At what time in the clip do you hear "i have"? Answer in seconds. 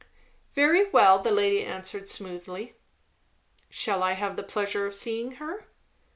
4.01-4.35